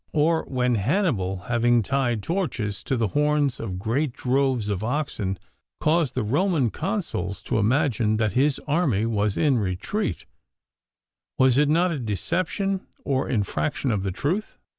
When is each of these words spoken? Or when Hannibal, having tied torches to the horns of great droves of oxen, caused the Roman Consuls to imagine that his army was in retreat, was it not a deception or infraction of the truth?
Or 0.13 0.45
when 0.45 0.73
Hannibal, 0.73 1.41
having 1.41 1.83
tied 1.83 2.23
torches 2.23 2.81
to 2.85 2.97
the 2.97 3.09
horns 3.09 3.59
of 3.59 3.77
great 3.77 4.13
droves 4.13 4.67
of 4.67 4.83
oxen, 4.83 5.37
caused 5.79 6.15
the 6.15 6.23
Roman 6.23 6.71
Consuls 6.71 7.39
to 7.43 7.59
imagine 7.59 8.17
that 8.17 8.31
his 8.31 8.57
army 8.65 9.05
was 9.05 9.37
in 9.37 9.59
retreat, 9.59 10.25
was 11.37 11.59
it 11.59 11.69
not 11.69 11.91
a 11.91 11.99
deception 11.99 12.87
or 13.05 13.29
infraction 13.29 13.91
of 13.91 14.01
the 14.01 14.11
truth? 14.11 14.57